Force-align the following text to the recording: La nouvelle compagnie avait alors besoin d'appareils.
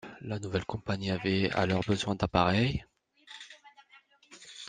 La 0.21 0.39
nouvelle 0.39 0.65
compagnie 0.65 1.11
avait 1.11 1.51
alors 1.51 1.83
besoin 1.85 2.15
d'appareils. 2.15 2.83